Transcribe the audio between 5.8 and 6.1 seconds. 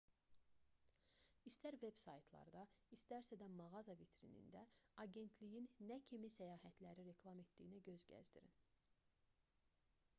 nə